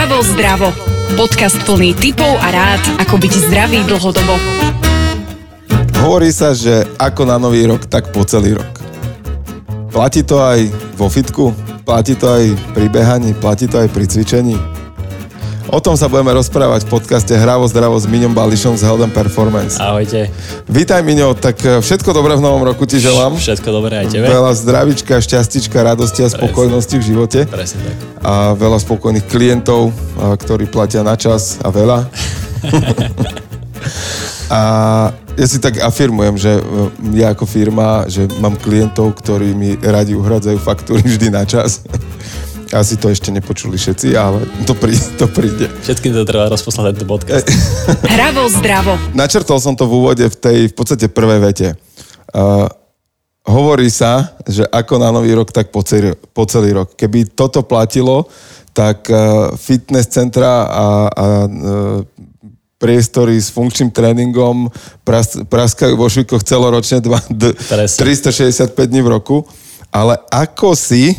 [0.00, 0.72] Hravo zdravo.
[1.12, 4.32] Podcast plný tipov a rád, ako byť zdravý dlhodobo.
[6.00, 8.80] Hovorí sa, že ako na nový rok, tak po celý rok.
[9.92, 11.52] Platí to aj vo fitku,
[11.84, 14.56] platí to aj pri behaní, platí to aj pri cvičení.
[15.70, 19.78] O tom sa budeme rozprávať v podcaste Hravo zdravo s Miňom Bališom z and Performance.
[19.78, 20.26] Ahojte.
[20.66, 23.38] Vítaj Miňo, tak e, všetko dobré v novom roku ti želám.
[23.38, 24.26] Všetko dobré aj tebe.
[24.26, 27.40] Veľa zdravička, šťastička, radosti a spokojnosti v živote.
[27.46, 27.96] Presne tak.
[28.18, 32.02] A veľa spokojných klientov, a, ktorí platia na čas a veľa.
[34.58, 34.60] a
[35.38, 36.62] ja si tak afirmujem, že e,
[37.14, 41.86] ja ako firma, že mám klientov, ktorí mi radi uhradzajú faktúry vždy na čas.
[42.70, 45.66] Asi to ešte nepočuli všetci, ale to, prí, to príde.
[45.82, 47.42] Všetkým to treba rozposlať tento podcast.
[48.14, 48.94] Hravo zdravo.
[49.10, 51.68] Načrtol som to v úvode v tej v podstate prvej vete.
[52.30, 52.70] Uh,
[53.42, 56.94] hovorí sa, že ako na nový rok, tak po celý, po celý rok.
[56.94, 58.30] Keby toto platilo,
[58.70, 62.06] tak uh, fitness centra a, a uh,
[62.78, 64.70] priestory s funkčným tréningom
[65.02, 69.42] pras, praskajú vo švíkoch celoročne dva, d, 365 dní v roku.
[69.90, 71.18] Ale ako si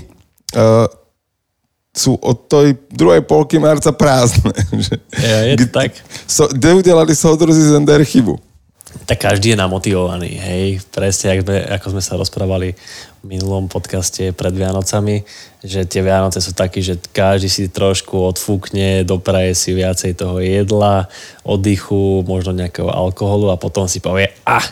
[0.56, 0.88] uh,
[1.92, 4.56] sú od tej druhej polky marca prázdne.
[5.22, 5.92] Ja, je to tak.
[6.26, 8.40] So, kde udelali soudruzi Zender chybu?
[9.08, 10.84] Tak každý je namotivovaný, hej.
[10.92, 12.76] Presne, ako sme, ako sme sa rozprávali
[13.22, 15.24] v minulom podcaste pred Vianocami,
[15.64, 21.08] že tie Vianoce sú takí, že každý si trošku odfúkne, dopraje si viacej toho jedla,
[21.46, 24.66] oddychu, možno nejakého alkoholu a potom si povie, ah,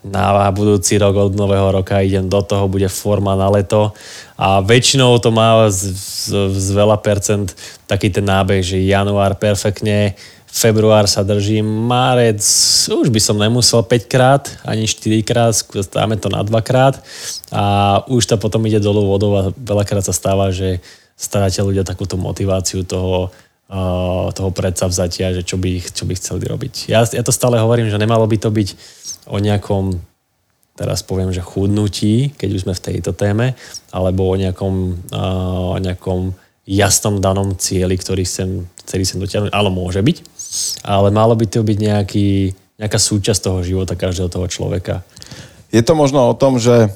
[0.00, 3.92] na budúci rok od nového roka idem do toho, bude forma na leto.
[4.40, 6.24] A väčšinou to má z, z,
[6.56, 7.52] z veľa percent
[7.84, 10.16] taký ten nábeh, že január perfektne,
[10.50, 12.42] február sa držím, márec
[12.90, 15.54] už by som nemusel 5 krát, ani 4 krát,
[15.94, 16.98] dáme to na 2 krát
[17.54, 20.82] a už to potom ide dolu vodou a veľakrát sa stáva, že
[21.14, 23.30] stráte ľudia takúto motiváciu toho,
[24.34, 26.90] toho predsavzatia, že čo by, čo by chceli robiť.
[26.90, 28.68] Ja, ja to stále hovorím, že nemalo by to byť
[29.30, 30.02] o nejakom
[30.80, 33.52] teraz poviem, že chudnutí, keď už sme v tejto téme,
[33.92, 36.32] alebo o nejakom, o nejakom
[36.64, 40.16] jasnom danom cieli, ktorý chcem, celý sem dotiahnuť, ale môže byť.
[40.88, 45.04] Ale malo by to byť nejaký, nejaká súčasť toho života každého toho človeka.
[45.68, 46.88] Je to možno o tom, že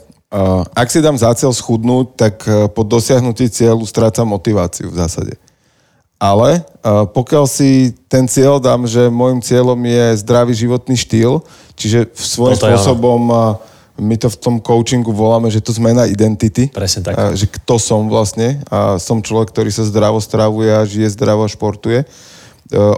[0.73, 2.35] ak si dám za cieľ schudnúť, tak
[2.73, 5.37] po dosiahnutí cieľu strácam motiváciu v zásade.
[6.19, 11.43] Ale pokiaľ si ten cieľ dám, že môjim cieľom je zdravý životný štýl,
[11.75, 13.23] čiže v svojím no spôsobom
[13.95, 16.67] my to v tom coachingu voláme, že to zmena identity.
[16.67, 17.15] Presne tak.
[17.39, 21.51] že kto som vlastne a som človek, ktorý sa zdravo stravuje a žije zdravo a
[21.51, 22.03] športuje.
[22.03, 22.07] E,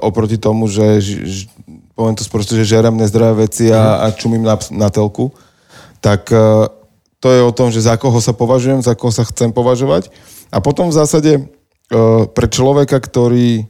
[0.00, 1.53] oproti tomu, že ž,
[1.93, 5.37] poviem to sprosto, že žerem nezdravé veci a, a čumím na, na telku.
[6.00, 6.72] Tak e,
[7.21, 10.09] to je o tom, že za koho sa považujem, za koho sa chcem považovať.
[10.49, 11.44] A potom v zásade
[12.34, 13.66] pre človeka, ktorý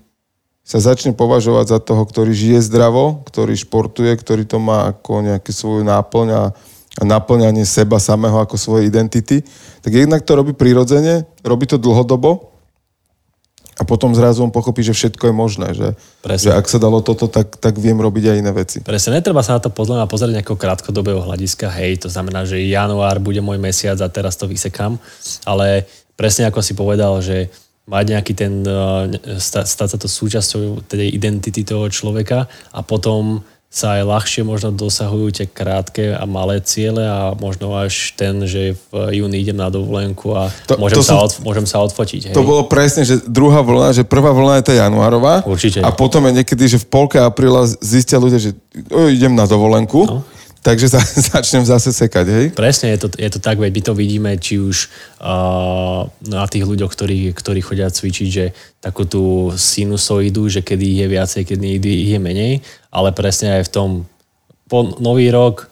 [0.67, 5.55] sa začne považovať za toho, ktorý žije zdravo, ktorý športuje, ktorý to má ako nejakú
[5.55, 6.45] svoju náplň a,
[6.99, 9.47] a naplňanie seba samého ako svojej identity,
[9.85, 12.57] tak jednak to robí prirodzene, robí to dlhodobo
[13.77, 15.89] a potom zrazu on pochopí, že všetko je možné, že,
[16.41, 18.79] že ak sa dalo toto, tak, tak viem robiť aj iné veci.
[18.83, 22.59] Presne, netreba sa na to pozrieť a pozrieť nejakého krátkodobého hľadiska, hej, to znamená, že
[22.59, 24.97] január bude môj mesiac a teraz to vysekám,
[25.45, 25.85] ale
[26.17, 27.53] presne ako si povedal, že
[27.87, 34.01] mať nejaký ten, eh, stať sa to súčasťou tej identity toho človeka a potom sa
[34.01, 39.21] aj ľahšie možno dosahujú tie krátke a malé ciele a možno až ten, že v
[39.21, 42.33] júni idem na dovolenku a to, môžem, to sa, od, môžem sa odfotiť.
[42.33, 42.35] Hej.
[42.39, 45.85] To bolo presne, že druhá vlna, že prvá vlna je tá januárová Určite.
[45.85, 48.57] a potom je niekedy, že v polke apríla zistia ľudia, že
[49.13, 50.09] idem na dovolenku.
[50.09, 50.36] No
[50.67, 51.01] takže sa,
[51.39, 52.47] začnem zase sekať, hej?
[52.59, 54.91] Presne, je to, je to tak, veď my to vidíme, či už
[55.23, 58.51] uh, na tých ľuďoch, ktorí, ktorí chodia cvičiť, že
[58.83, 62.53] takú tú sinusoidu, že kedy je viacej, kedy je menej,
[62.91, 63.91] ale presne aj v tom
[64.67, 65.71] po nový rok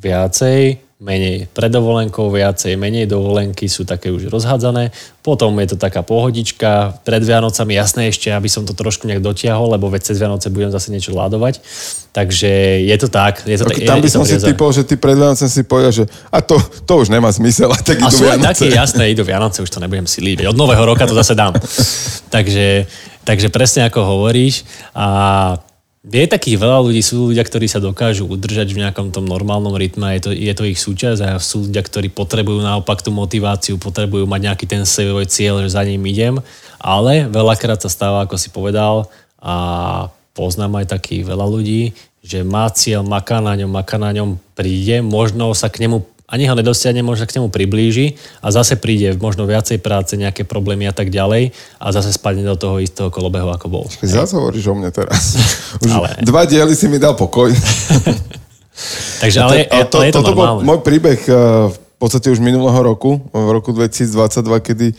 [0.00, 4.92] viacej, menej pred dovolenkou, viacej, menej dovolenky sú také už rozhádzané.
[5.24, 9.72] Potom je to taká pohodička, pred Vianocami jasné ešte, aby som to trošku nejak dotiahol,
[9.72, 11.64] lebo veď cez Vianoce budem zase niečo ľadovať.
[12.12, 13.48] Takže je to tak.
[13.48, 16.04] Je to, okay, tam by som si typol, že ty pred Vianocem si povedal, že
[16.28, 18.44] a to, to už nemá zmysel, a tak a idú Vianoce.
[18.44, 20.52] také, jasné, idú Vianoce, už to nebudem si líbiť.
[20.52, 21.56] Od nového roka to zase dám.
[22.34, 22.84] takže,
[23.24, 24.68] takže presne ako hovoríš.
[24.92, 25.56] A
[26.00, 30.16] je takých veľa ľudí, sú ľudia, ktorí sa dokážu udržať v nejakom tom normálnom rytme
[30.16, 34.24] je to, je to ich súčasť a sú ľudia, ktorí potrebujú naopak tú motiváciu, potrebujú
[34.24, 36.40] mať nejaký ten svoj cieľ, že za ním idem,
[36.80, 39.12] ale veľakrát sa stáva, ako si povedal,
[39.44, 41.92] a poznám aj takých veľa ľudí,
[42.24, 46.00] že má cieľ, maká na ňom, maká na ňom, príde, možno sa k nemu
[46.30, 50.86] ani ho nedosiahne, možno k nemu priblíži a zase príde možno viacej práce, nejaké problémy
[50.86, 51.50] a tak ďalej
[51.82, 53.84] a zase spadne do toho istého kolobehu, ako bol.
[54.00, 55.34] Zase hovoríš o mne teraz.
[55.84, 57.50] Už Ale- Dva diely si mi dal pokoj.
[59.20, 60.64] Takže ale, a to, ale je to toto bol normálne.
[60.64, 61.36] môj príbeh eh,
[61.68, 64.96] v podstate už minulého roku, v roku 2022, kedy eh,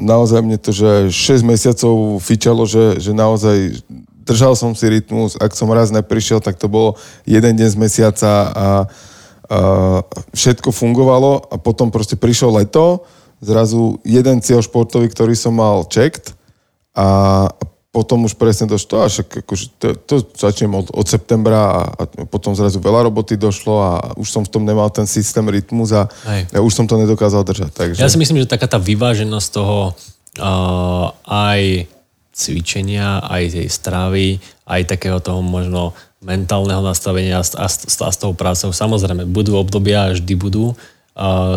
[0.00, 1.92] naozaj mne to, že 6 mesiacov
[2.24, 3.84] fičalo, že, že naozaj
[4.24, 6.94] držal som si rytmus, ak som raz neprišiel, tak to bolo
[7.26, 8.66] jeden deň z mesiaca a,
[9.50, 13.02] a všetko fungovalo a potom proste prišlo leto,
[13.42, 16.38] zrazu jeden cieľ športový, ktorý som mal checked
[16.94, 17.50] a
[17.90, 22.02] potom už presne došlo, a však akože to, to začnem od, od septembra a, a
[22.30, 26.06] potom zrazu veľa roboty došlo a už som v tom nemal ten systém rytmus a
[26.30, 26.54] Hej.
[26.54, 27.74] ja už som to nedokázal držať.
[27.74, 27.98] Takže...
[27.98, 29.98] Ja si myslím, že taká tá vyváženosť toho
[30.38, 31.90] uh, aj
[32.30, 34.38] cvičenia, aj tej stravy,
[34.70, 38.70] aj takého toho možno mentálneho nastavenia a, a, a s tou prácou.
[38.70, 40.76] Samozrejme, budú obdobia vždy budú,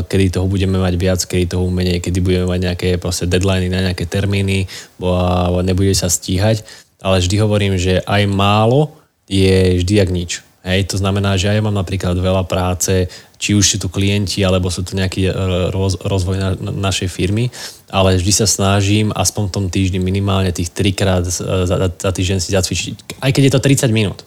[0.08, 3.92] kedy toho budeme mať viac, kedy toho menej, kedy budeme mať nejaké proste deadliny na
[3.92, 4.68] nejaké termíny
[5.04, 6.64] a nebude sa stíhať.
[7.04, 8.96] Ale vždy hovorím, že aj málo
[9.28, 10.32] je vždy jak nič.
[10.64, 14.72] Hej, to znamená, že ja mám napríklad veľa práce, či už sú tu klienti, alebo
[14.72, 15.32] sú tu nejaký e,
[15.76, 17.52] roz, rozvoj na, na, našej firmy,
[17.92, 22.40] ale vždy sa snažím aspoň v tom týždni minimálne tých trikrát za, za, za týždeň
[22.40, 24.24] si zacvičiť, aj keď je to 30 minút.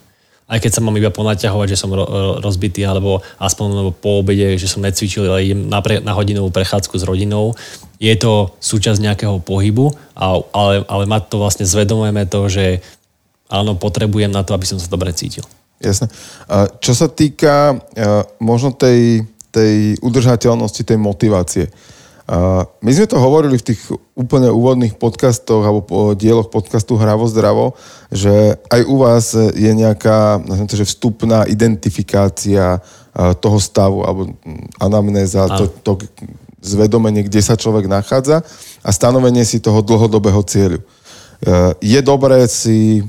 [0.47, 4.55] Aj keď sa mám iba ponaťahovať, že som ro, ro- rozbitý, alebo aspoň po obede,
[4.55, 7.51] že som necvičil, ale idem na, pre, na hodinovú prechádzku s rodinou.
[7.99, 12.79] Je to súčasť nejakého pohybu, a, ale, ale mať to vlastne zvedomujeme to, že
[13.51, 15.43] áno, potrebujem na to, aby som sa dobre cítil.
[15.83, 16.07] Jasné.
[16.47, 21.67] A čo sa týka uh, možno tej, tej udržateľnosti, tej motivácie.
[22.83, 27.79] My sme to hovorili v tých úplne úvodných podcastoch alebo po dieloch podcastu Hravo zdravo,
[28.11, 32.83] že aj u vás je nejaká to, že vstupná identifikácia
[33.39, 35.91] toho stavu alebo mm, anamnéza, to, to
[36.61, 38.45] zvedomenie, kde sa človek nachádza
[38.83, 40.79] a stanovenie si toho dlhodobého cieľu.
[41.37, 43.01] Uh, je dobré si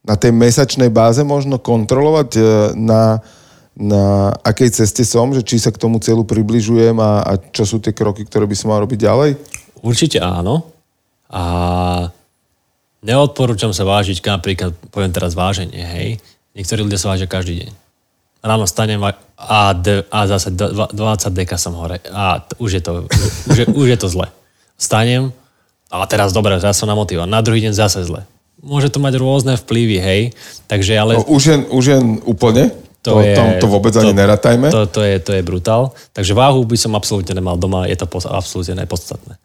[0.00, 2.42] na tej mesačnej báze možno kontrolovať e,
[2.72, 3.20] na,
[3.78, 7.78] na akej ceste som, že či sa k tomu cieľu približujem a, a čo sú
[7.78, 9.30] tie kroky, ktoré by som mal robiť ďalej?
[9.80, 10.66] Určite áno.
[11.30, 11.42] A
[13.00, 16.08] neodporúčam sa vážiť, napríklad, poviem teraz váženie, hej.
[16.52, 17.70] Niektorí ľudia sa vážia každý deň.
[18.40, 20.96] Ráno stanem a, a, zase d- 20
[21.36, 22.00] deka som hore.
[22.10, 22.92] A t- už je to,
[23.46, 24.26] už je, už je to zle.
[24.80, 25.30] Stanem
[25.92, 27.30] a teraz dobre, teraz som namotivovaný.
[27.30, 28.24] Na druhý deň zase zle.
[28.60, 30.22] Môže to mať rôzne vplyvy, hej.
[30.68, 31.16] Takže ale...
[31.16, 32.72] No, už, jen, už jen úplne?
[33.00, 34.68] To, to, je, to, to vôbec ani neratajme?
[34.68, 35.96] To, to, je, to je brutál.
[36.12, 39.40] Takže váhu by som absolútne nemal doma, je to absolútne nepodstatné.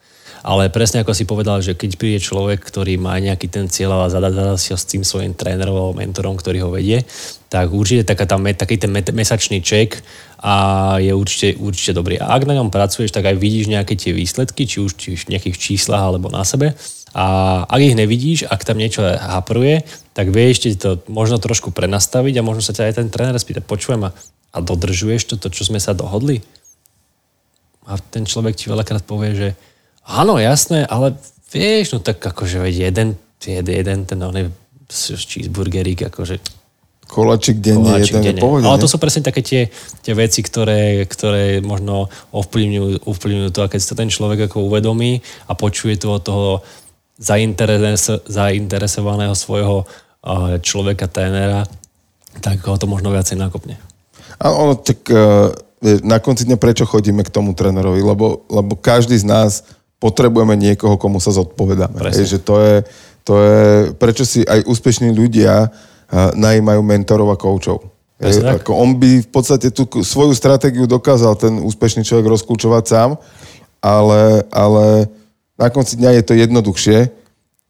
[0.46, 4.14] Ale presne ako si povedal, že keď príde človek, ktorý má nejaký ten cieľ a
[4.14, 4.30] zadá,
[4.62, 7.02] si ho s tým svojim trénerom alebo mentorom, ktorý ho vedie,
[7.50, 10.06] tak určite taká tá, taký ten mesačný ček
[10.38, 10.54] a
[11.02, 12.22] je určite, určite dobrý.
[12.22, 15.34] A ak na ňom pracuješ, tak aj vidíš nejaké tie výsledky, či už či v
[15.34, 16.78] nejakých číslach alebo na sebe.
[17.16, 17.26] A
[17.64, 22.46] ak ich nevidíš, ak tam niečo hapruje, tak vieš ti to možno trošku prenastaviť a
[22.46, 24.12] možno sa ťa aj ten tréner spýta, počujem a,
[24.52, 26.44] a dodržuješ to, to, čo sme sa dohodli?
[27.88, 29.50] A ten človek ti veľakrát povie, že
[30.04, 31.16] áno, jasné, ale
[31.56, 33.16] vieš, no tak akože veď jeden,
[33.48, 34.52] jeden, ten oný
[34.92, 36.44] cheeseburgerík, akože
[37.06, 38.42] Koláčik denne, koláčik jeden je denne.
[38.42, 39.70] pohode, Ale to sú presne také tie,
[40.02, 45.22] tie veci, ktoré, ktoré možno ovplyvňujú, ovplyvňujú to, a keď sa ten človek ako uvedomí
[45.46, 46.50] a počuje to od toho
[47.16, 51.64] zainteres, zainteresovaného svojho eh, človeka, trénera,
[52.44, 53.80] tak ho to možno viacej nakopne.
[54.36, 55.56] A ono, tak uh,
[56.04, 58.04] na konci dňa prečo chodíme k tomu trénerovi?
[58.04, 59.64] Lebo, lebo každý z nás
[59.96, 61.96] potrebujeme niekoho, komu sa zodpovedáme.
[62.12, 62.76] Hej, že to je,
[63.24, 63.60] to je,
[63.96, 67.96] prečo si aj úspešní ľudia uh, najímajú mentorov a koučov.
[68.20, 73.10] Ako on by v podstate tú svoju stratégiu dokázal ten úspešný človek rozkľúčovať sám,
[73.84, 75.12] ale, ale
[75.56, 77.00] na konci dňa je to jednoduchšie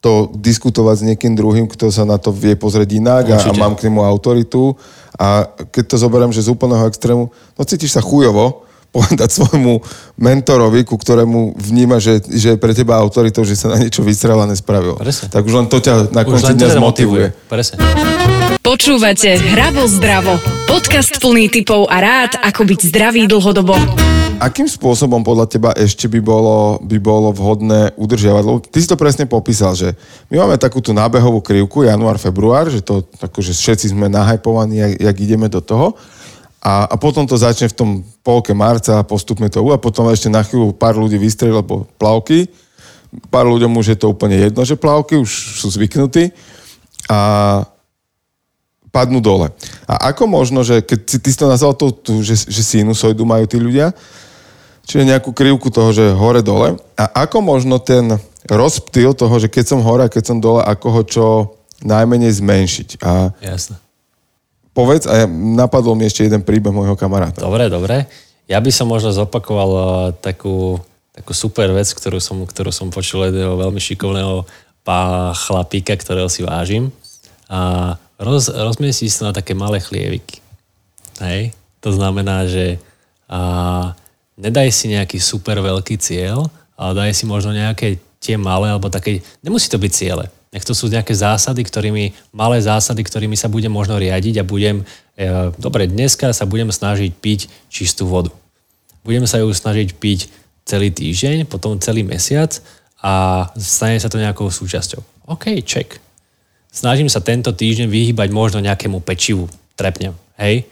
[0.04, 3.74] to diskutovať s niekým druhým, kto sa na to vie pozrieť inak a, a mám
[3.74, 4.76] k nemu autoritu.
[5.16, 9.80] A keď to zoberiem, že z úplného extrému, no cítiš sa chujovo, povedať svojmu
[10.16, 14.38] mentorovi, ku ktorému vníma, že, že je pre teba autoritou, že sa na niečo vysrel
[14.40, 14.96] a nespravil.
[14.96, 15.28] Presne.
[15.28, 17.26] Tak už len to ťa na konci dňa zmotivuje.
[17.50, 17.76] Presne.
[18.66, 20.42] Počúvate Hravo zdravo.
[20.66, 23.78] Podcast plný tipov a rád, ako byť zdravý dlhodobo.
[24.36, 28.42] Akým spôsobom podľa teba ešte by bolo, by bolo vhodné udržiavať?
[28.44, 29.96] Lebo ty si to presne popísal, že
[30.28, 34.76] my máme takú tú nábehovú krivku, január, február, že to ako, že všetci sme nahajpovaní,
[34.76, 35.96] jak, jak ideme do toho.
[36.66, 37.90] A, a potom to začne v tom
[38.26, 42.50] polke marca a postupne to a potom ešte na chvíľu pár ľudí vystrelí po plavky.
[43.30, 46.34] Pár ľuďom už je to úplne jedno, že plavky už sú zvyknutí.
[47.06, 47.62] A
[48.90, 49.54] padnú dole.
[49.86, 53.22] A ako možno, že keď si, ty si to nazval tú, tú že, že sinusoidu
[53.22, 53.94] majú tí ľudia,
[54.88, 56.82] čiže nejakú krivku toho, že hore-dole.
[56.98, 58.18] A ako možno ten
[58.48, 61.26] rozptyl toho, že keď som hore a keď som dole, ako ho čo
[61.86, 62.88] najmenej zmenšiť.
[63.04, 63.85] A Jasné.
[64.76, 67.40] Povedz, a ja, napadol mi ešte jeden príbeh môjho kamaráta.
[67.40, 68.04] Dobre, dobre.
[68.44, 69.88] Ja by som možno zopakoval uh,
[70.20, 70.76] takú,
[71.16, 74.44] takú super vec, ktorú som, ktorú som počul jedného veľmi šikovného
[74.84, 76.92] pá chlapíka, ktorého si vážim.
[77.48, 80.44] A roz, rozmiestí sa na také malé chlieviky.
[81.24, 81.56] Hej?
[81.80, 82.76] To znamená, že
[83.26, 83.96] a,
[84.36, 89.24] nedaj si nejaký super veľký cieľ, ale daj si možno nejaké tie malé, alebo také,
[89.40, 90.28] nemusí to byť ciele.
[90.54, 94.86] Nech to sú nejaké zásady, ktorými, malé zásady, ktorými sa budem možno riadiť a budem,
[95.18, 98.30] e, dobre, dneska sa budem snažiť piť čistú vodu.
[99.02, 100.30] Budem sa ju snažiť piť
[100.66, 102.58] celý týždeň, potom celý mesiac
[103.02, 105.30] a stane sa to nejakou súčasťou.
[105.30, 105.98] OK, check.
[106.70, 110.66] Snažím sa tento týždeň vyhýbať možno nejakému pečivu, trepnem, hej?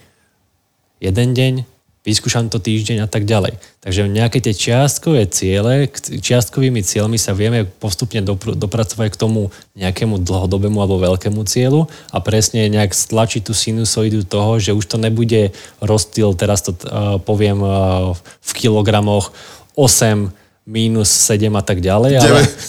[1.03, 1.74] Jeden deň,
[2.05, 3.57] vyskúšam to týždeň a tak ďalej.
[3.81, 10.21] Takže nejaké tie čiastkové ciele, čiastkovými cieľmi sa vieme postupne dopr- dopracovať k tomu nejakému
[10.21, 15.51] dlhodobému alebo veľkému cieľu a presne nejak stlačiť tú sinusoidu toho, že už to nebude
[15.81, 19.33] rozstyl, teraz to uh, poviem uh, v kilogramoch
[19.73, 22.21] 8 minus 7 a tak ďalej.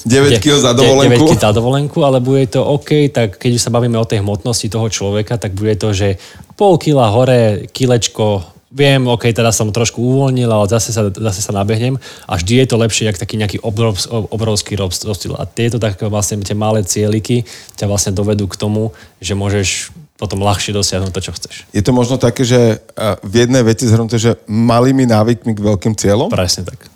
[0.04, 1.28] 9, 9 kg za dovolenku.
[1.28, 4.68] 9 kg za dovolenku, ale bude to OK, tak keď sa bavíme o tej hmotnosti
[4.68, 6.20] toho človeka, tak bude to, že
[6.60, 11.52] pol kila hore, kilečko, viem, OK, teraz som trošku uvoľnil, ale zase sa, zase sa
[11.56, 11.96] nabehnem
[12.28, 13.96] a vždy je to lepšie, jak taký nejaký obrov,
[14.28, 15.32] obrovský rozstyl.
[15.40, 17.48] A tieto také vlastne tie malé cieliky
[17.80, 18.92] ťa vlastne dovedú k tomu,
[19.24, 21.54] že môžeš potom ľahšie dosiahnuť to, čo chceš.
[21.72, 22.84] Je to možno také, že
[23.24, 26.28] v jednej veci zhrnuté, že malými návykmi k veľkým cieľom?
[26.28, 26.92] Presne tak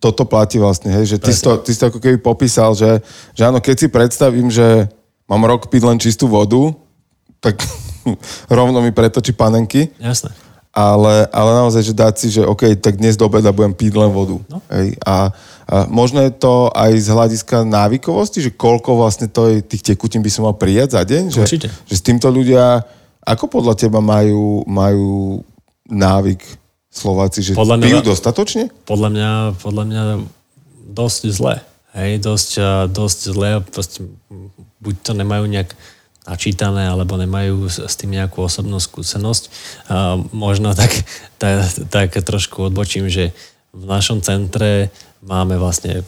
[0.00, 3.04] toto platí vlastne, hej, že ty si, to, ty si to ako keby popísal, že,
[3.36, 4.88] že áno, keď si predstavím, že
[5.28, 6.72] mám rok piť len čistú vodu,
[7.36, 7.60] tak
[8.48, 9.92] rovno mi pretočí panenky.
[10.00, 10.32] Jasné.
[10.70, 14.06] Ale, ale naozaj, že dať si, že OK, tak dnes do obeda budem piť len
[14.14, 14.38] vodu.
[14.46, 14.62] No.
[14.70, 15.34] Hej, a,
[15.66, 20.22] a možno je to aj z hľadiska návykovosti, že koľko vlastne to je, tých tekutín
[20.22, 21.22] by som mal prijať za deň?
[21.34, 21.68] Že, Určite.
[21.74, 22.86] že s týmto ľudia,
[23.26, 25.42] ako podľa teba majú, majú
[25.90, 26.38] návyk
[26.90, 28.70] Slováci, že podľa mňa, pijú dostatočne?
[28.86, 29.30] Podľa mňa,
[29.62, 30.02] podľa mňa
[30.90, 31.54] dosť zle.
[31.94, 32.50] Hej, dosť,
[32.90, 33.50] dosť zle.
[33.62, 34.06] Proste,
[34.82, 35.70] buď to nemajú nejak
[36.28, 39.42] načítané, alebo nemajú s tým nejakú osobnú skúsenosť.
[39.88, 40.92] A možno tak,
[41.40, 43.32] tak, tak trošku odbočím, že
[43.70, 44.90] v našom centre
[45.22, 46.02] máme vlastne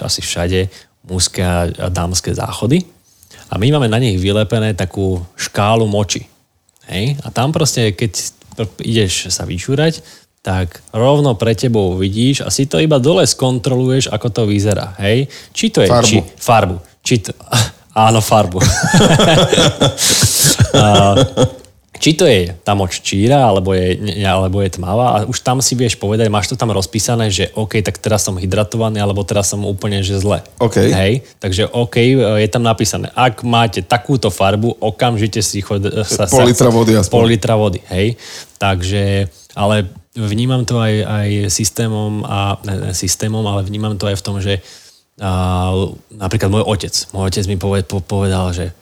[0.00, 0.68] asi všade
[1.06, 2.86] mužské a dámske záchody
[3.50, 6.26] a my máme na nich vylepené takú škálu moči.
[6.90, 7.14] Hej?
[7.22, 8.34] A tam proste, keď
[8.82, 10.02] ideš sa vyčúrať,
[10.42, 14.94] tak rovno pre tebou vidíš a si to iba dole skontroluješ, ako to vyzerá.
[14.98, 15.30] Hej?
[15.54, 15.88] Či to je...
[15.90, 16.06] Farbu.
[16.06, 16.76] Či, farbu.
[17.02, 17.30] Či to,
[17.96, 18.60] áno, farbu.
[21.96, 25.74] či to je tá moč číra, alebo je, alebo je tmavá a už tam si
[25.74, 29.64] vieš povedať, máš to tam rozpísané, že OK, tak teraz som hydratovaný, alebo teraz som
[29.64, 30.44] úplne, že zle.
[30.60, 30.76] OK.
[30.76, 36.28] Hej, takže OK, je tam napísané, ak máte takúto farbu, okamžite si chod, sa...
[36.28, 37.14] Pol litra vody aspoň.
[37.16, 38.14] Pol litra vody, hej.
[38.60, 39.26] Takže,
[39.56, 44.36] ale vnímam to aj, aj systémom, a, ne, systémom, ale vnímam to aj v tom,
[44.40, 44.60] že
[45.20, 45.30] a,
[46.12, 48.72] napríklad môj otec, môj otec mi poved, povedal, že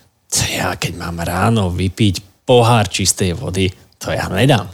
[0.51, 4.67] ja keď mám ráno vypiť pohár čistej vody, to ja nedám.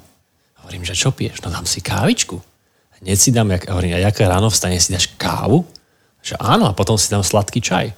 [0.64, 1.45] Hovorím, že čo piješ?
[1.45, 2.40] No dám si kávičku.
[3.00, 5.64] Hneď si dám, jak, hovorím, a jaké ráno vstane, si dáš kávu?
[6.21, 7.97] Že áno, a potom si dám sladký čaj.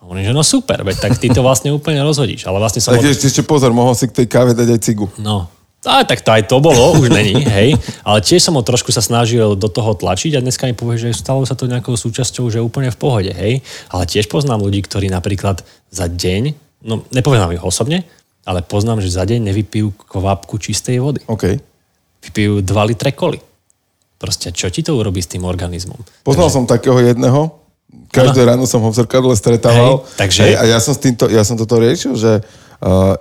[0.00, 2.48] Hovorím, že no super, veď tak ty to vlastne úplne rozhodíš.
[2.48, 2.96] Ale vlastne som...
[2.96, 3.12] Tak od...
[3.12, 5.06] ešte pozor, mohol si k tej káve dať aj cigu.
[5.20, 5.46] No,
[5.82, 7.74] a, tak to aj to bolo, už není, hej.
[8.06, 11.18] Ale tiež som ho trošku sa snažil do toho tlačiť a dneska mi povie, že
[11.18, 13.66] stalo sa to nejakou súčasťou, že úplne v pohode, hej.
[13.90, 16.54] Ale tiež poznám ľudí, ktorí napríklad za deň,
[16.86, 18.06] no nepovedám ich osobne,
[18.46, 21.22] ale poznám, že za deň nevypijú kvapku čistej vody.
[21.26, 21.58] OK.
[22.22, 23.42] Vypijú 2 litre koli.
[24.22, 25.98] Proste, čo ti to urobí s tým organizmom?
[26.22, 26.54] Poznal takže...
[26.54, 27.58] som takého jedného,
[28.14, 28.48] každé ano.
[28.54, 30.06] ráno som ho v zrkadle stretával.
[30.06, 30.42] Hej, takže...
[30.46, 32.38] Hej, a ja som, s týmto, ja som toto riešil, že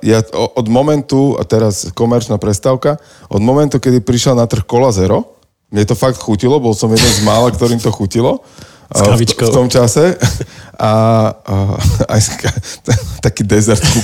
[0.02, 2.98] ja od momentu, a teraz komerčná prestávka,
[3.30, 5.38] od momentu, kedy prišiel na trh Cola Zero,
[5.72, 8.44] mne to fakt chutilo, bol som jeden z mála, ktorým to chutilo.
[8.92, 10.20] S v, v tom čase.
[10.76, 10.92] A,
[11.32, 11.56] a
[12.18, 12.22] aj
[13.26, 14.04] taký dezert ku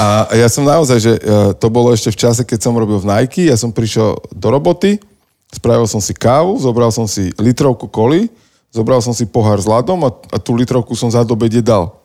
[0.00, 1.12] A ja som naozaj, že
[1.60, 4.96] to bolo ešte v čase, keď som robil v Nike, ja som prišiel do roboty,
[5.52, 8.32] spravil som si kávu, zobral som si litrovku koli,
[8.72, 11.99] zobral som si pohár s ľadom a, a tú litrovku som za dobede dal.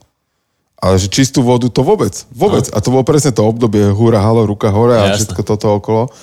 [0.85, 2.13] Ale že čistú vodu to vôbec.
[2.29, 2.69] Vôbec.
[2.69, 2.77] No.
[2.77, 5.33] A to bolo presne to obdobie húra, halo, ruka hore a Jasne.
[5.33, 6.13] všetko toto okolo.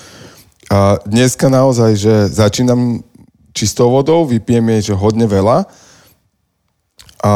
[0.71, 3.03] A dneska naozaj, že začínam
[3.51, 5.67] čistou vodou, vypijem jej, že hodne veľa
[7.27, 7.35] a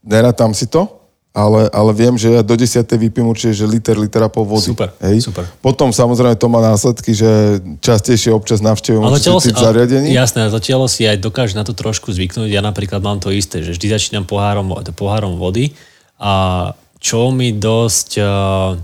[0.00, 1.03] neratám si to,
[1.34, 2.86] ale, ale viem, že ja do 10.
[2.94, 4.70] vypím určite, že liter, liter a pol vody.
[4.70, 5.18] Super, hej?
[5.18, 5.42] super.
[5.58, 10.14] Potom samozrejme to má následky, že častejšie občas navštevujem určitý typ zariadení.
[10.14, 12.46] Jasné, telo si aj dokáže na to trošku zvyknúť.
[12.46, 15.74] Ja napríklad mám to isté, že vždy začínam pohárom, pohárom vody
[16.22, 16.70] a
[17.02, 18.78] čo mi dosť, uh,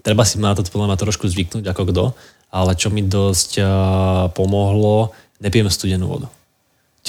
[0.00, 2.04] treba si na to podľa mňa trošku zvyknúť ako kto,
[2.48, 3.68] ale čo mi dosť uh,
[4.32, 5.12] pomohlo,
[5.44, 6.32] nepijem studenú vodu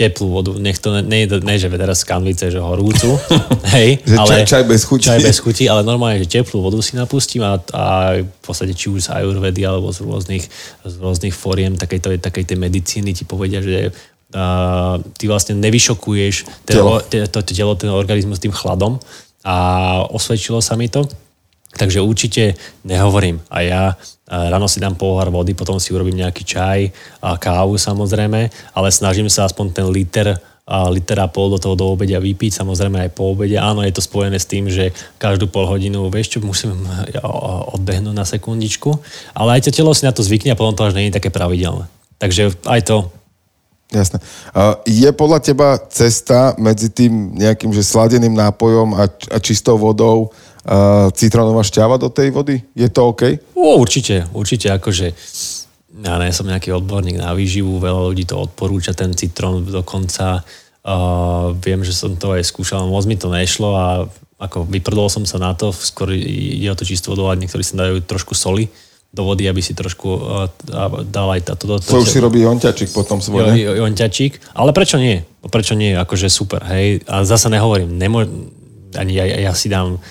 [0.01, 3.22] teplú vodu, nech to ne, ne, ne že teraz z kanvice, že horúcu,
[3.77, 5.05] hej, že ale, čaj, čaj bez chuti.
[5.05, 7.86] Čaj bez chuti, ale normálne, že teplú vodu si napustím a, a
[8.17, 10.43] v podstate či už z ajurvedy alebo z rôznych,
[10.81, 13.93] z rôznych fóriem takej, takej tej medicíny ti povedia, že
[14.34, 16.98] a, ty vlastne nevyšokuješ telo.
[17.05, 18.98] to, to telo, ten organizmus tým chladom
[19.46, 19.55] a
[20.10, 21.05] osvedčilo sa mi to.
[21.72, 23.40] Takže určite nehovorím.
[23.48, 23.84] A ja
[24.28, 26.80] ráno si dám pohár vody, potom si urobím nejaký čaj,
[27.24, 30.36] a kávu samozrejme, ale snažím sa aspoň ten liter
[30.72, 33.60] a liter a pol do toho do obedia vypiť, samozrejme aj po obede.
[33.60, 36.88] Áno, je to spojené s tým, že každú pol hodinu, vieš čo, musím
[37.75, 38.96] odbehnúť na sekundičku,
[39.36, 41.28] ale aj to telo si na to zvykne a potom to až nie je také
[41.28, 41.92] pravidelné.
[42.20, 42.98] Takže aj to
[43.92, 44.24] Jasné.
[44.88, 50.32] Je podľa teba cesta medzi tým nejakým že sladeným nápojom a čistou vodou
[50.65, 52.62] uh, citronová šťava do tej vody?
[52.77, 53.53] Je to OK?
[53.58, 55.13] O, určite, určite, akože
[56.01, 60.41] ja nie som nejaký odborník na výživu, veľa ľudí to odporúča, ten citrón dokonca.
[60.82, 63.88] Uh, viem, že som to aj skúšal, moc mi to nešlo a
[64.41, 68.01] ako vyprdol som sa na to, skôr ide o to čistú vodu, niektorí sa dajú
[68.01, 68.65] trošku soli
[69.13, 70.50] do vody, aby si trošku uh,
[71.06, 71.77] dal aj toto.
[71.77, 75.22] To, to, to už si robí jonťačík potom svoj, jo, jonťačík, ale prečo nie?
[75.46, 75.94] Prečo nie?
[75.94, 77.06] Akože super, hej.
[77.06, 78.25] A zase nehovorím, nemo,
[78.98, 80.01] ani ja, ja si dám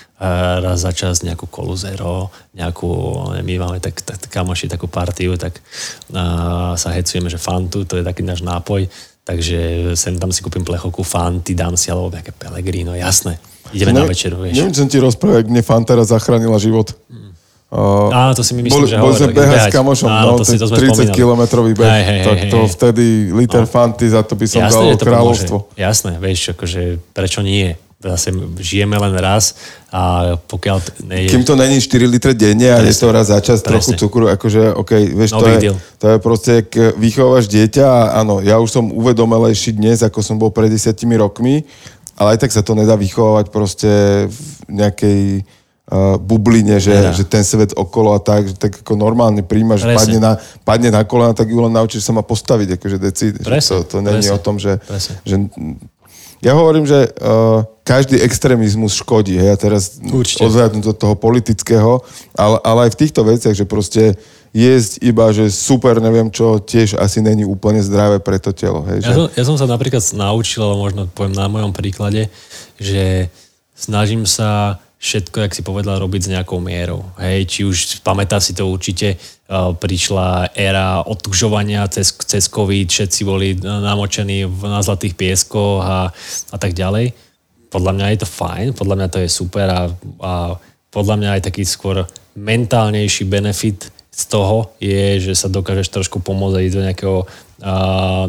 [0.60, 2.92] raz za čas nejakú kolu zero, nejakú,
[3.40, 5.64] my máme tak, tak kamoši takú partiu, tak
[6.12, 8.84] uh, sa hecujeme, že fantu, to je taký náš nápoj,
[9.24, 13.40] takže sem tam si kúpim plechovku fanty, dám si alebo nejaké pelegrino, jasné.
[13.72, 14.60] Ideme ne, na večeru, vieš.
[14.60, 16.92] Neviem, čo som ti rozprával, mne Fanta raz zachránila život.
[17.08, 17.30] Mm.
[17.70, 20.42] Uh, Áno, to si mi myslím, bol, že bol sme behať s kamošom, Áno, no,
[20.42, 22.70] to si, to 30 kilometrový beh, hej, hej, tak to hej.
[22.74, 23.70] vtedy liter no.
[23.70, 25.56] fanty, za to by som Jasné, dal kráľovstvo.
[25.70, 25.78] Pomôže.
[25.78, 27.78] Jasné, vieš, akože prečo nie?
[28.00, 29.60] Zase žijeme len raz
[29.92, 31.04] a pokiaľ...
[31.04, 31.36] Ne je...
[31.36, 34.72] Kým to není 4 litre denne a je to raz za čas trochu cukru, akože
[34.72, 35.60] OK, vieš, no to, je,
[36.00, 40.40] to je proste, ak vychováš dieťa a áno, ja už som uvedomelejší dnes, ako som
[40.40, 41.68] bol pred desiatimi rokmi,
[42.16, 43.90] ale aj tak sa to nedá vychovávať proste
[44.32, 44.40] v
[44.72, 45.20] nejakej
[45.92, 50.16] uh, bubline, že, že ten svet okolo a tak, že tak ako normálne príjmaš, padne
[50.16, 50.32] na,
[50.64, 54.32] padne na kolena, tak ju len naučíš sa ma postaviť, akože deci, to, to není
[54.32, 54.80] o tom, že,
[55.20, 55.36] že
[56.40, 59.36] ja hovorím, že uh, každý extrémizmus škodí.
[59.36, 60.00] Hej, ja teraz
[60.40, 62.00] odhľadnúť do toho politického,
[62.32, 64.16] ale, ale aj v týchto veciach, že proste
[64.50, 68.82] jesť iba, že super, neviem čo, tiež asi není úplne zdravé pre to telo.
[68.88, 72.26] Hej, ja, som, ja som sa napríklad naučil, ale možno poviem na mojom príklade,
[72.80, 73.30] že
[73.76, 77.08] snažím sa všetko, jak si povedal, robiť s nejakou mierou.
[77.16, 83.20] Hej, či už pamätá si to určite, uh, prišla éra otužovania cez, cez COVID, všetci
[83.24, 86.12] boli namočení na zlatých pieskoch a,
[86.52, 87.16] a tak ďalej.
[87.72, 89.82] Podľa mňa je to fajn, podľa mňa to je super a,
[90.20, 90.32] a
[90.92, 92.04] podľa mňa aj taký skôr
[92.36, 97.18] mentálnejší benefit z toho je, že sa dokážeš trošku pomôcť ísť do, nejakého,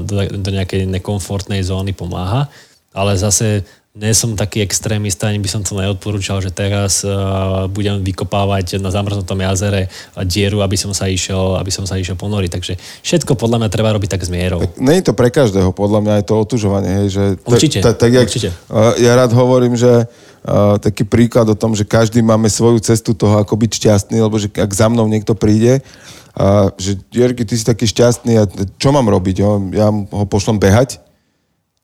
[0.07, 2.47] do, do nejakej nekomfortnej zóny pomáha,
[2.93, 7.99] ale zase nie som taký extrémista, ani by som to neodporúčal, že teraz uh, budem
[7.99, 9.91] vykopávať na zamrznutom jazere
[10.23, 12.49] dieru, aby som sa išiel, aby som sa išiel ponoriť.
[12.55, 14.63] Takže všetko podľa mňa treba robiť tak s mierou.
[14.63, 16.91] Tak nie je to pre každého, podľa mňa je to otužovanie.
[17.03, 18.55] Hej, že určite, tak, tak, jak, určite.
[18.71, 23.11] Uh, ja rád hovorím, že uh, taký príklad o tom, že každý máme svoju cestu
[23.11, 25.83] toho, ako byť šťastný, lebo že ak za mnou niekto príde,
[26.31, 28.47] a že Jerky, ty si taký šťastný a
[28.79, 29.43] čo mám robiť?
[29.43, 29.59] Jo?
[29.75, 31.10] Ja ho pošlom behať?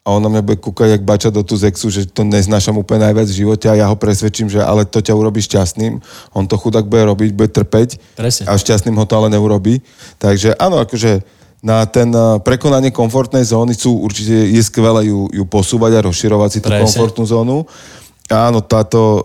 [0.07, 3.11] A on na mňa bude kúkať jak bača do tú zexu, že to neznášam úplne
[3.11, 5.99] najviac v živote a ja ho presvedčím, že ale to ťa urobí šťastným.
[6.31, 8.47] On to chudák bude robiť, bude trpeť Presne.
[8.47, 9.83] a šťastným ho to ale neurobí.
[10.15, 11.27] Takže áno, akože
[11.59, 16.49] na ten eh, prekonanie komfortnej zóny sú určite, je skvelé ju, ju posúvať a rozširovať
[16.55, 16.87] si tú Presne.
[16.87, 17.67] komfortnú zónu.
[18.27, 19.19] Áno, táto uh,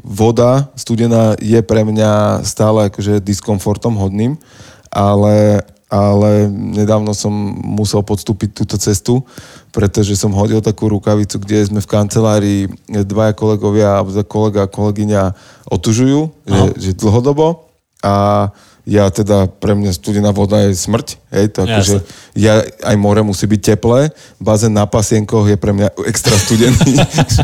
[0.00, 4.40] voda studená je pre mňa stále akože diskomfortom hodným,
[4.88, 7.30] ale ale nedávno som
[7.62, 9.22] musel podstúpiť túto cestu,
[9.70, 15.22] pretože som hodil takú rukavicu, kde sme v kancelárii dvaja kolegovia, kolega a kolegyňa
[15.70, 17.70] otužujú, že, že dlhodobo
[18.02, 18.50] a
[18.86, 22.06] ja teda, pre mňa studená voda je smrť, hej, to akože
[22.38, 26.94] ja, aj more musí byť teplé, bazén na pasienkoch je pre mňa extra studený,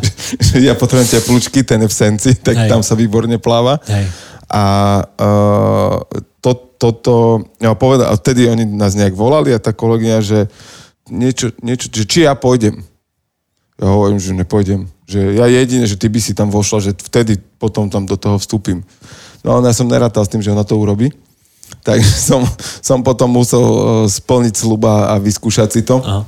[0.46, 2.70] že ja potrebujem teplúčky, ten je v senci, tak hej.
[2.70, 3.82] tam sa výborne pláva.
[3.90, 4.06] Hej.
[4.54, 4.64] A
[5.02, 5.98] uh,
[6.42, 7.14] to, toto,
[7.62, 10.50] ja povedal, a vtedy oni nás nejak volali a tá kolegyňa, že
[11.06, 12.82] niečo, niečo že či ja pôjdem.
[13.78, 14.90] Ja hovorím, že nepôjdem.
[15.06, 18.42] Že ja jedine, že ty by si tam vošla, že vtedy potom tam do toho
[18.42, 18.82] vstúpim.
[19.46, 21.14] No ale ja som nerátal s tým, že ona to urobí.
[21.86, 22.42] Takže som,
[22.82, 26.02] som potom musel eh, splniť sluba a vyskúšať si to.
[26.02, 26.26] Aha.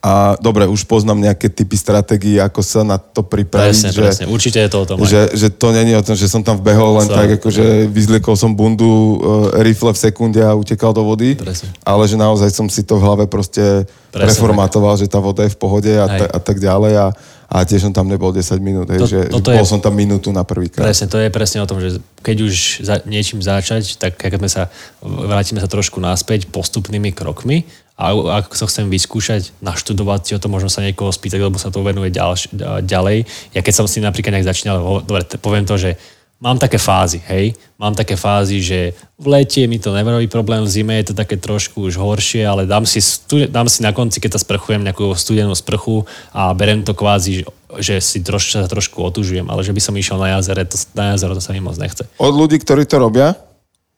[0.00, 3.68] A dobre, už poznám nejaké typy stratégií, ako sa na to pripraviť.
[3.68, 4.24] Presne, že, presne.
[4.32, 4.96] Určite je to o tom.
[4.96, 5.12] aj.
[5.12, 8.32] že, že to není o tom, že som tam vbehol len Sa- tak, akože vyzliekol
[8.32, 9.16] som bundu, uh,
[9.60, 11.36] rifle v sekunde a utekal do vody.
[11.36, 11.76] Presne.
[11.84, 15.52] Ale že naozaj som si to v hlave proste Presne reformatoval, že tá voda je
[15.52, 16.96] v pohode a, ta, a tak ďalej.
[16.96, 17.06] A,
[17.50, 19.84] a tiež som tam nebol 10 minút, hej, To- že, že toto bol je- som
[19.84, 20.86] tam minútu na prvýkrát.
[20.88, 22.54] Presne, to je presne o tom, že keď už
[22.88, 24.62] za, niečím začať, tak keď sme sa,
[25.04, 27.68] vrátime sa trošku naspäť postupnými krokmi
[28.00, 31.68] a ak sa chcem vyskúšať, naštudovať si o to, možno sa niekoho spýtať, lebo sa
[31.68, 33.28] to venuje ďalš, ďalej.
[33.52, 36.00] Ja keď som si napríklad nejak začínal, dobre, poviem to, že
[36.40, 40.72] mám také fázy, hej, mám také fázy, že v lete mi to neverový problém, v
[40.72, 43.04] zime je to také trošku už horšie, ale dám si,
[43.52, 47.46] dám si na konci, keď sa sprchujem, nejakú studenú sprchu a berem to kvázi, že,
[47.76, 51.12] že si troš, sa trošku otužujem, ale že by som išiel na jazere, to, na
[51.12, 52.08] jazero to sa mi moc nechce.
[52.16, 53.36] Od ľudí, ktorí to robia,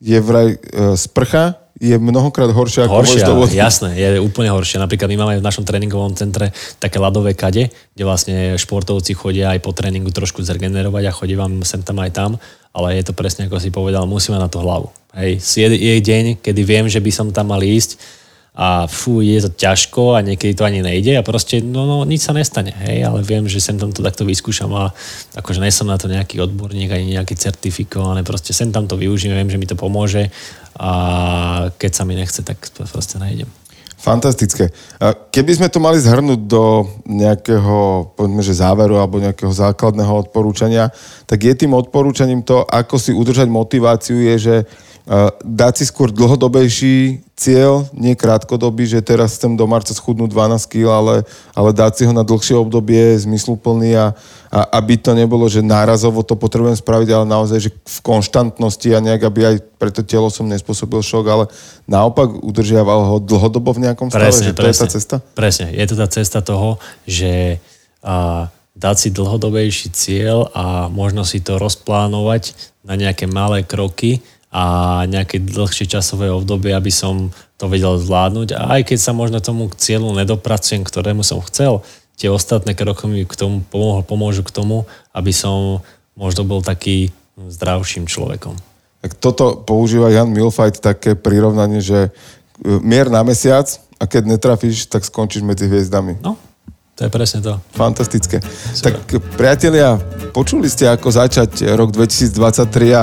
[0.02, 3.58] je vraj uh, sprcha je mnohokrát horšia ako Horšia, vody.
[3.58, 4.78] jasné, je úplne horšie.
[4.78, 9.66] Napríklad my máme v našom tréningovom centre také ľadové kade, kde vlastne športovci chodia aj
[9.66, 12.30] po tréningu trošku zregenerovať a chodí vám sem tam aj tam,
[12.70, 14.94] ale je to presne ako si povedal, musíme na to hlavu.
[15.18, 17.98] Hej, je, je deň, kedy viem, že by som tam mal ísť
[18.52, 22.28] a fú, je to ťažko a niekedy to ani nejde a proste, no, no nič
[22.28, 24.92] sa nestane, hej, ale viem, že sem tam to takto vyskúšam a
[25.40, 29.32] akože nie som na to nejaký odborník ani nejaký certifikovaný, proste sem tam to využijem,
[29.32, 30.28] viem, že mi to pomôže
[30.76, 30.92] a
[31.80, 32.60] keď sa mi nechce, tak
[32.92, 33.48] proste nejdem.
[34.02, 34.74] Fantastické.
[35.30, 40.90] Keby sme to mali zhrnúť do nejakého, povedzme, že záveru alebo nejakého základného odporúčania,
[41.24, 44.56] tak je tým odporúčaním to, ako si udržať motiváciu, je, že
[45.42, 50.86] dať si skôr dlhodobejší cieľ, nie krátkodobý, že teraz chcem do marca schudnúť 12 kg,
[50.94, 51.16] ale,
[51.58, 54.14] ale dať si ho na dlhšie obdobie, zmysluplný a,
[54.46, 59.02] a aby to nebolo, že nárazovo to potrebujem spraviť, ale naozaj, že v konštantnosti a
[59.02, 61.44] nejak, aby aj pre to telo som nespôsobil šok, ale
[61.90, 65.16] naopak udržiaval ho dlhodobo v nejakom stave, že to je tá cesta?
[65.34, 66.78] Presne, je to tá cesta toho,
[67.10, 67.58] že
[68.06, 68.46] a,
[68.78, 72.54] dať si dlhodobejší cieľ a možno si to rozplánovať
[72.86, 74.64] na nejaké malé kroky a
[75.08, 78.52] nejaké dlhšie časové obdobie, aby som to vedel zvládnuť.
[78.52, 81.80] A aj keď sa možno tomu cieľu nedopracujem, ktorému som chcel,
[82.20, 84.84] tie ostatné kroky mi k tomu pomôžu, pomôžu k tomu,
[85.16, 85.80] aby som
[86.12, 87.08] možno bol taký
[87.40, 88.60] zdravším človekom.
[89.02, 92.12] Tak toto používa Jan Milfajt také prirovnanie, že
[92.62, 93.66] e, mier na mesiac
[93.98, 96.20] a keď netrafíš, tak skončíš medzi hviezdami.
[96.22, 96.38] No,
[97.02, 97.58] to je presne to.
[97.74, 98.38] Fantastické.
[98.78, 99.98] Tak priatelia,
[100.30, 103.02] počuli ste, ako začať rok 2023 a,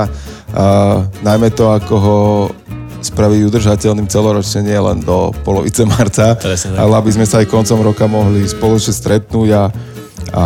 [1.20, 2.18] najmä to, ako ho
[3.04, 7.84] spraviť udržateľným celoročne, nie len do polovice marca, Presne ale aby sme sa aj koncom
[7.84, 9.62] roka mohli spoločne stretnúť a,
[10.32, 10.44] a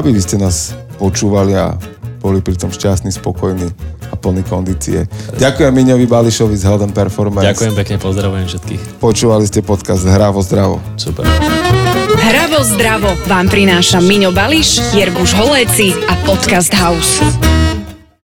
[0.00, 1.76] aby vy ste nás počúvali a
[2.24, 3.68] boli pritom šťastní, spokojní
[4.08, 5.04] a plní kondície.
[5.36, 7.44] Ďakujem Miňovi Bališovi z and Performance.
[7.44, 8.82] Ďakujem pekne, pozdravujem všetkých.
[8.98, 10.80] Počúvali ste podcast Hravo zdravo.
[10.96, 11.85] Super.
[12.26, 17.22] Hravo zdravo vám prináša Miňo Bališ, Jerguš Holéci a Podcast House.